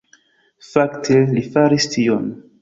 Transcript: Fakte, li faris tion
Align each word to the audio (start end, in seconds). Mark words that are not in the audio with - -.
Fakte, 0.69 1.19
li 1.35 1.45
faris 1.57 1.87
tion 1.99 2.27